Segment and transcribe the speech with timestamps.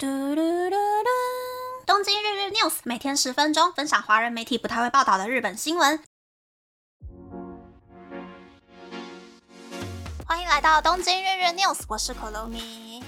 [0.00, 1.08] 嘟嘟嘟嘟！
[1.84, 6.00] 东京日日 news 每天十分钟，分享华人媒体不太会报道的日本新闻。
[10.24, 13.02] 欢迎来到东京日日 news，我是可露米。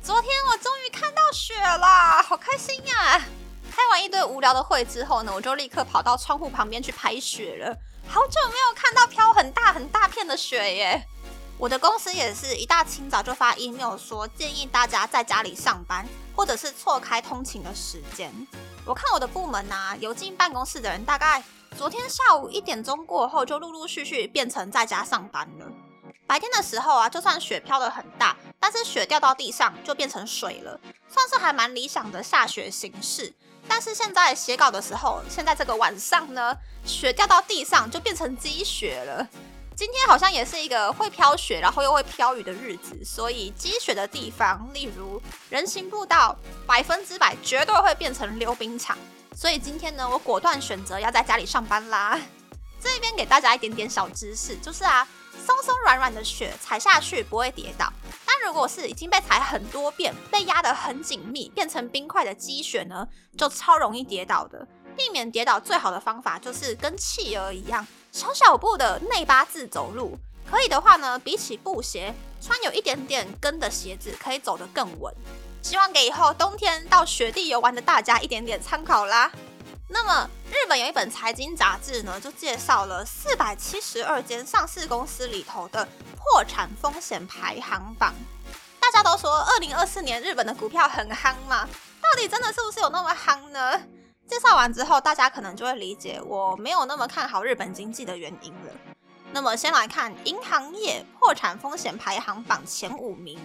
[0.00, 3.20] 昨天我终于看到雪啦，好开心呀！
[3.72, 7.76] 开完一堆无聊的会之后呢，我就立刻跑到窗户旁边去拍雪了。
[8.06, 11.04] 好久没有看到飘很大很大片的雪耶！
[11.60, 18.32] 我的公司也是一大清早就发 email 说建议大家在家里上班，或者是错开通勤的时间。
[18.86, 21.44] 我看我的部门呐，有进办公室的人，大概
[21.76, 25.66] 昨天下午一点钟过后，就陆陆续续变成在家上班了。
[26.26, 33.34] 白天的时候啊，就算雪飘得很大，但是雪掉到地上就变成水了，算是还蛮理想的下雪形式。
[33.68, 36.56] 但是现在写稿的时候，现在这个晚上呢，
[36.86, 39.28] 雪掉到地上就变成积雪了。
[39.80, 48.98] 今天好像也是一个会飘雪，然后又会飘雨的日子，所以积雪的地方，例如人行步道，百分之百绝对会变成溜冰场。
[49.34, 52.20] 所以今天呢，我果断选择要在家里上班啦。
[52.78, 55.08] 这边给大家一点点小知识，就是啊，
[55.46, 57.90] 松松软软的雪踩下去不会跌倒，
[58.26, 64.68] 但如果是已经被踩很多遍，被压得很紧密，变成冰块的积雪呢，就超容易跌倒的。
[64.94, 67.86] 避免跌倒最好的方法就是跟企鹅一样。
[68.12, 70.18] 小小步的内八字走路，
[70.50, 75.14] 可以的话呢，比起布鞋，穿有一点点跟的鞋子可以走得更稳。
[75.62, 79.30] 希望给以后冬天到雪地游玩的大家一点点参考啦。
[79.88, 85.86] 那么日本有一本财经杂志呢，就介绍了四百七十二间上市公司里头的
[86.16, 88.14] 破产风险排行榜。
[88.80, 91.68] 大家都说二零二四年日本的股票很夯嘛，
[92.00, 93.80] 到底真的是不是有那么夯呢？
[94.30, 98.72] 介绍完之后，大家可能就会理解我没有那么看好日本经济的原因了。
[99.32, 103.36] 那么，先来看银行业破产风险排行榜前五名。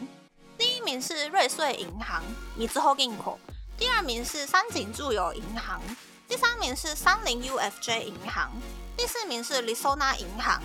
[0.60, 2.22] 第一名是瑞穗银行
[2.56, 3.38] （Mizuho Ginko），
[3.80, 5.82] 第二名是三井住友银行，
[6.28, 8.52] 第三名是三菱 UFJ 银行，
[8.96, 10.62] 第四名是 Lisona 银行，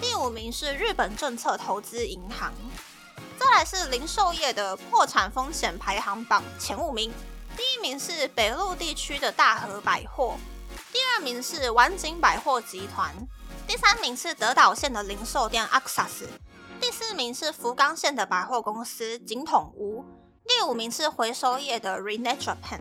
[0.00, 2.52] 第五名是日本政策投资银行。
[3.40, 7.12] 再来是零售业的破产风险排行榜前五名。
[7.56, 10.36] 第一名是北陆地区的大和百货，
[10.92, 13.14] 第二名是丸景百货集团，
[13.66, 16.26] 第三名是德岛县的零售店 Axas，
[16.80, 20.04] 第四名是福冈县的百货公司井筒屋，
[20.46, 22.80] 第五名是回收业的 Renet Japan。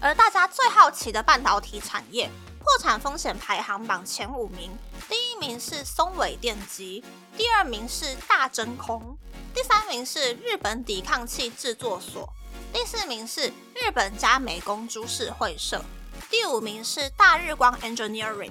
[0.00, 4.70] 而大家最好奇的半导体产业破产风险排行榜前五名，
[5.08, 7.04] 第一名是松尾电机，
[7.36, 9.16] 第二名是大真空，
[9.54, 12.32] 第三名是日本抵抗器制作所。
[12.76, 15.82] 第四名是日本加美工株式会社，
[16.28, 18.50] 第五名是大日光 Engineering。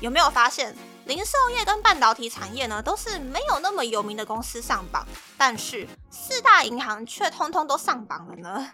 [0.00, 0.76] 有没有发现，
[1.06, 5.06] 零售业跟半导体产业呢，都是没有那么有名的公司上榜，
[5.38, 8.72] 但是四大银行却通通都上榜了呢？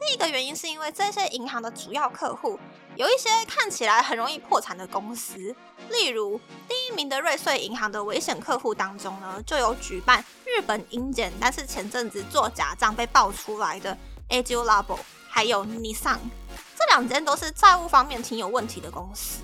[0.00, 2.58] 第一个原因是因为这些银行的主要客户
[2.96, 5.54] 有一些看起来很容易破产的公司，
[5.90, 13.94] 例如第一名的瑞穗银行的危险客户当中呢，就有举办日本银检，但是前阵子做假账被爆出来的。
[14.32, 14.98] A g i l a b
[15.28, 16.18] 还有 Nissan，
[16.78, 19.42] 这两间都是债务方面挺有问题的公司。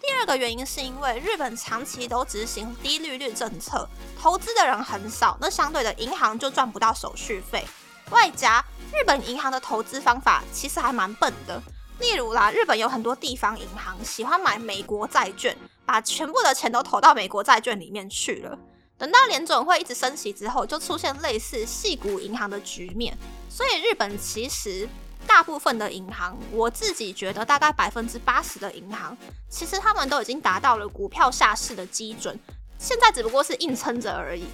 [0.00, 3.88] 第二个原因是因为日本长期都执行低利率政策，
[4.20, 7.66] 投资的人很少，那相对的银行就赚不到手续费。
[8.10, 11.60] 外加日本银行的投资方法其实还蛮笨的，
[11.98, 18.56] 例如啦，日本有很多地方银行喜欢买美国债券，把全部的钱都投到美国债券里面去了。
[18.98, 23.18] 等到联准会一直升息之后，就出现类似细股银行的局面。
[23.52, 24.88] 所以日本其实
[25.26, 29.14] 大部分的银行，我自己觉得大概百分之八十的银行，
[29.50, 32.38] 其实他们都已经达到了股票下市的基准，
[32.78, 34.46] 现在只不过是硬撑着而已。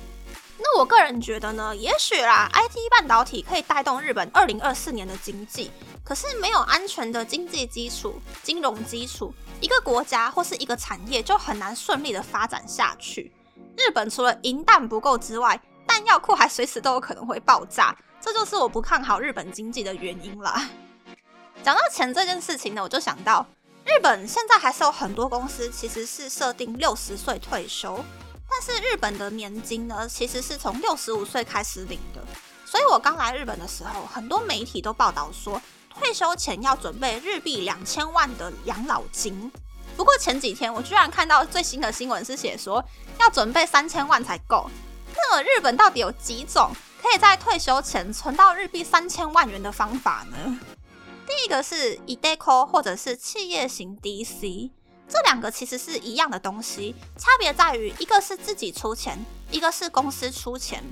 [0.59, 5.71] 那我个人觉得呢，也许啦，IT 半导体可以带动日本二零二四年的经济，
[6.03, 13.33] 可是没有安全的经济基础、金融基础，一个国家或是一个产业就很难顺利的发展下去。
[13.77, 17.97] 日本除了银弹不够之外，弹药库还随时都有可能会爆炸，
[18.29, 20.69] 这就是我不看好日本经济的原因啦。
[21.63, 23.47] 讲到钱这件事情呢，我就想到
[23.87, 28.05] 日本现在还是有很多公司其实是设定六十岁退休，
[28.47, 32.23] 但是日本的年金呢，其实是从六十五岁开始领的。
[32.67, 35.59] 所以我刚来日本的时候，很多媒体都报道说，
[35.89, 39.51] 退休前要准备日币两千万的养老金。
[39.97, 42.85] 不过前几天我居然看到最新的新闻是写说
[43.19, 44.71] 要准备三千万才够。
[45.17, 50.61] 那么日本到底有几种可以在退休前存到日币三千万元的方法呢？
[51.27, 54.71] 第一个是 ideco 或者是企业型 DC，
[55.09, 59.19] 这两个其实是一样的东西，差别在于一个是自己出钱，
[59.51, 60.83] 一个是公司出钱。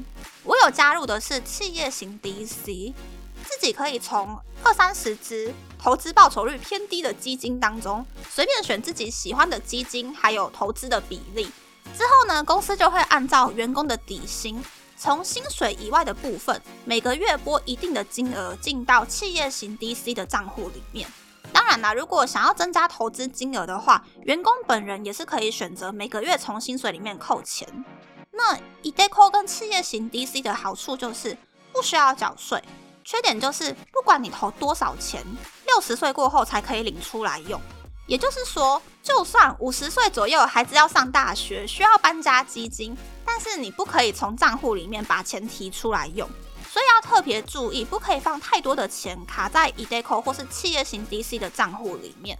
[0.44, 2.94] 我有加入的是企业型 DC。
[3.44, 11.44] 自己可以从二三十只投资报酬率偏低的基金当中，随便选自己喜欢的基金，还有投资的比例。
[11.96, 14.60] 之后呢，公司就会按照员工的底薪，
[14.98, 21.08] 从薪水以外的部分，每个月拨一定的金额进到企业型 DC 的账户里面。
[21.52, 27.68] 当然啦，如果想要增加投资金额的话，员工本人也是可以选择每个月从薪水里面扣钱。
[28.32, 31.36] 那 eDeco 跟企业型 DC 的好处就是
[31.72, 32.62] 不需要缴税。
[33.04, 35.24] 缺点就是，不管你投多少钱，
[35.66, 37.60] 六十岁过后才可以领出来用。
[38.06, 42.96] 也就是说，就算五十岁左右孩子要上大学，需要搬家基金，
[43.38, 46.26] 但是你不可以从账户里面把钱提出来用。
[46.70, 52.38] 所以要特别注意，不可以放太多的钱卡在 eDeco 或是企业型 DC 的账户里面。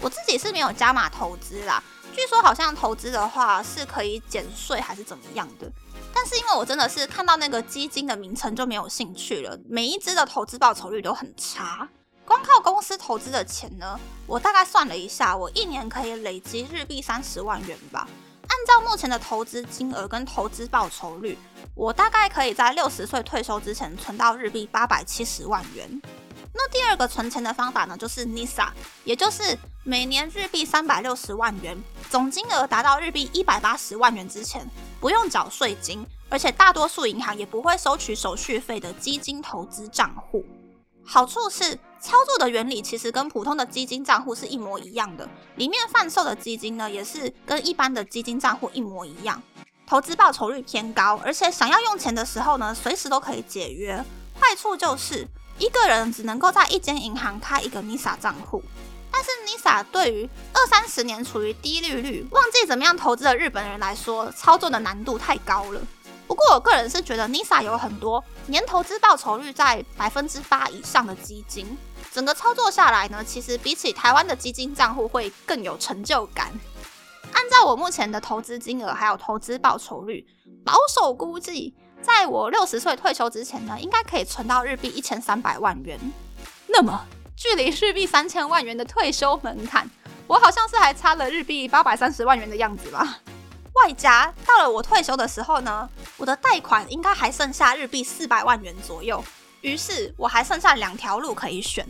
[0.00, 1.80] 我自己是没有加码投资啦，
[2.12, 5.70] 据说好像投资的话是可以减税还是怎么样的。
[6.12, 11.88] 但是因为我真的是看到那个基金的名称就没有兴趣了，每一只的投资报酬率都很差，
[12.24, 13.96] 光靠公司投资的钱呢，
[14.26, 18.08] 我大概算了一下，我一年可以累积日币三十万元吧。
[18.64, 21.38] 照目前的投资金额跟投资报酬率，
[21.74, 26.00] 我大概可以在六十岁退休之前存到日币八百七十万元。
[26.52, 28.68] 那第二个存钱的方法呢，就是 NISA，
[29.02, 31.76] 也就是每年日币三百六十万元，
[32.08, 34.64] 总金额达到日币一百八十万元之前，
[35.00, 40.44] 不用缴税金，而且大多数银行也不会收取手续费的基金投资账户。
[41.06, 49.42] 好处是操作的原理其实跟普通的基金账户是一模一样的，里面贩售的基金呢，也是跟一般的基金账户一模一样，
[49.86, 53.96] 投资报酬率偏高，而且想要用钱的时候呢，随时都可以解约。
[54.40, 55.26] 坏处就是。
[55.56, 58.60] 一个人只能够在一间银行开一个 NISA 账户，
[59.08, 65.80] 但是 NISA 对于二三十年处于低利率、忘记怎么样投资的日本人来说，操作的难度太高了。
[66.26, 71.76] 不过我个人是觉得 NISA 有很多年投资报酬率在百分之八以上的基金，
[72.12, 76.52] 整个操作下来呢，其实比起台湾的基金账户会更有成就感。
[77.32, 80.26] 按照我目前的投资金额还有投资报酬率，
[80.64, 81.74] 保守估计。
[82.00, 85.98] 在我六十岁退休之前呢，应该可以存到日币一千三百万元。
[86.66, 87.02] 那么，
[87.34, 89.88] 距离日币三千万元的退休门槛，
[90.26, 93.20] 我好像是还差了日币八百三十万元的样子吧。
[93.74, 99.22] 外加到了我退休的时候呢，我的贷款应该还剩下日币四百万元左右。
[99.60, 101.86] 于是，我还剩下两条路可以选。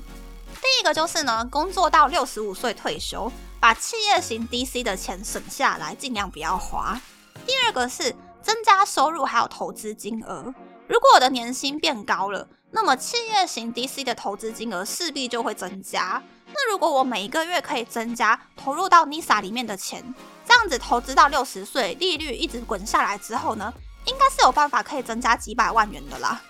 [0.60, 7.00] 第一个就是呢，工作到六十五岁退休，把企业型 DC 的钱省下来，尽量不要花。
[7.46, 8.14] 第二个是。
[8.44, 10.52] 增加收入还有投资金额。
[10.86, 16.22] 如果我的年薪变高了，那么企业型 DC 的投资金额势必就会增加。
[16.46, 20.14] 那如果我每一个月可以增加投入到 NISA 里面的钱，
[20.46, 23.72] 这样子投资到六十岁，利率一直滚下来之后呢，
[24.04, 26.40] 应该是有办法可以增加几百万元的啦。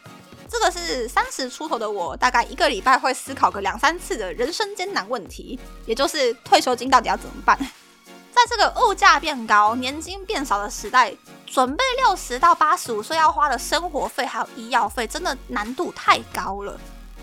[0.48, 7.58] 这个是三十出头的我大概一个礼拜会思考个两三次的人生艰难问题，也就是退休金到底要怎么办。
[8.44, 11.14] 在这个物价变高、年金变少的时代，
[11.46, 16.78] 准备六十到八十五岁要花的生活费还有医药费，真的难度太高了。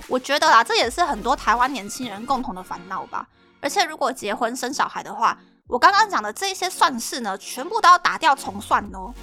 [0.08, 3.28] 我觉得啦，这也是很多台湾年轻人共同的烦恼吧。
[3.60, 5.38] 而且如果结婚生小孩的话，
[5.68, 9.14] 我刚刚讲的这些算式呢，全部都要打掉重算哦。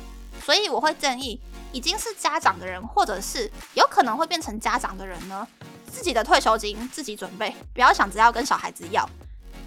[0.45, 1.41] 所以我会建议，
[1.73, 5.45] 已经是家长的人，或者是有可能会变成家长的人呢，
[5.91, 9.05] 自己的退休金自己准备，不要想着要跟小孩子要。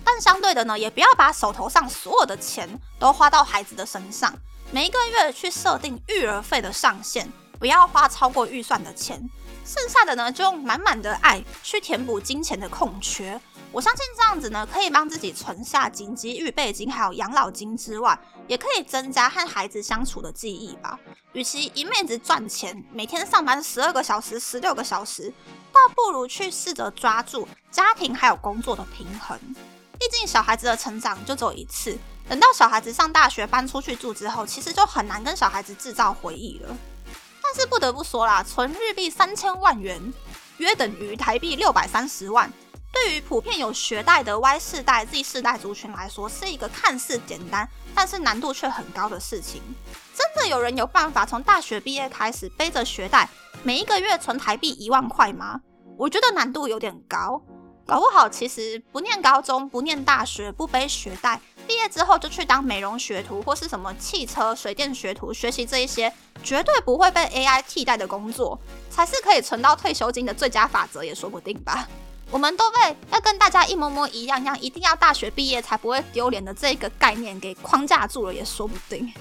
[0.03, 2.67] 但相对的呢，也不要把手头上所有的钱
[2.99, 4.33] 都花到孩子的身上。
[4.71, 9.21] 每一个月去设定育儿费的上限，不要花超过预算的钱。
[9.65, 13.39] 剩下的呢，就用满满的爱去填补金钱的空缺。
[13.71, 20.99] 我相信这样子呢，可以帮自己存下紧急预备金，还有养老金之外，也可以增加和孩子相处的记忆吧。
[21.33, 25.33] 与其一辈子赚钱，每天上班十二个小时、十六个小时，
[25.71, 29.39] 倒不如去试着抓住家庭还有工作的平衡。
[30.01, 31.95] 毕竟小孩子的成长就只有一次，
[32.27, 36.75] 等到小孩子上大学搬出去住之后，其实就很难跟小孩子制造回忆了。
[37.43, 40.11] 但是不得不说啦，存日币三千万元，
[40.57, 42.51] 约等于台币六百三十万，
[42.91, 49.61] 对于普遍有学贷的 Y 世代、Z 世代族群来说，是一个看似简单，但是难度却很高的事情。
[50.15, 53.29] 真的有人有办法从大学毕业开始背着学贷，
[53.61, 55.61] 每一个月存台币一万块吗？
[55.95, 57.39] 我觉得难度有点高。
[57.85, 66.11] 搞不好，其实不念高中、不念大学、不背学贷，毕业之后就去当美容学徒或是什么汽车、水电学徒，学习这一些
[66.41, 68.57] 绝对不会被 AI 替代的工作，
[68.89, 71.87] 才是可以存到退休金的最佳法则，也说不定吧。
[72.29, 79.11] 我们都被要跟大家一模模一样样，一定要大学毕业才不会丢脸的这个概念给框架住了，也说不定。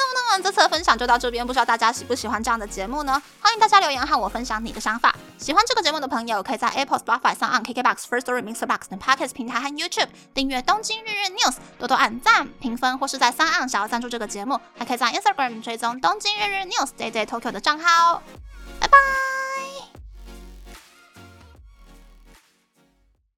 [0.00, 3.20] 那么，那那这次的分享就到这边，不知道大家喜不喜欢这样的节目呢？
[3.40, 5.14] 欢迎大家留言和我分享你的想法。
[5.38, 17.26] 喜欢这个节目的朋友，可以在 Apple、Spotify 上按 KKBox、First Story、Mixer Box 等 Podcast 平台和 YouTube 订阅《东京日日 News》，多多按赞、评分，或是在三岸想要赞助这个节目，还可以在 Instagram 追踪《东京日日 News》Day Day
[17.26, 18.22] Tokyo 的账号。
[18.80, 19.29] 拜拜